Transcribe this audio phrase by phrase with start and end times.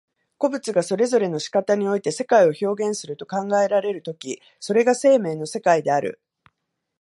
[0.39, 6.19] 個物がそれぞれの仕方において世界を表現すると考えられる時、それが生命の世界である。